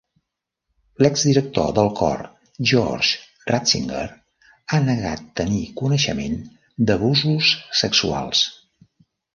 [1.05, 2.23] L'ex director del cor
[2.71, 3.11] Georg
[3.53, 4.03] Ratzinger
[4.79, 6.43] ha negat tenir coneixement
[6.91, 8.47] d'abusos sexuals.